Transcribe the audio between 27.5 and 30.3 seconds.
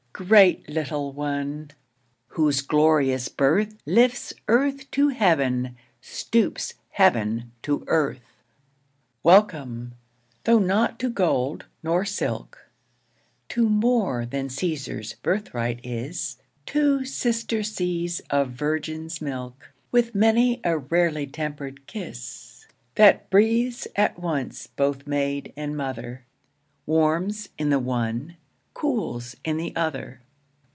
in the one, cools in the other.